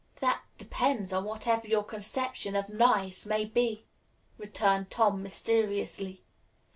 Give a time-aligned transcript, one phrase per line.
[0.19, 3.85] "That depends on whatever your conception of 'nice' may be,"
[4.35, 6.23] returned Tom mysteriously.